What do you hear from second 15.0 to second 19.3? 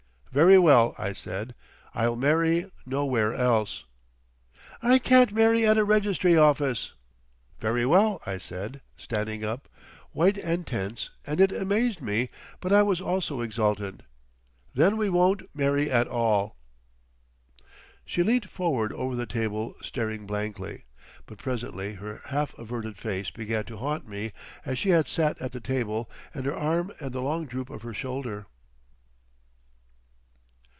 won't marry at all." She leant forward over the